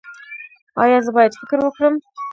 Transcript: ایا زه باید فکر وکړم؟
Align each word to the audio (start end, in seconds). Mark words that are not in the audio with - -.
ایا 0.81 0.99
زه 1.05 1.11
باید 1.17 1.37
فکر 1.39 1.57
وکړم؟ 1.61 1.95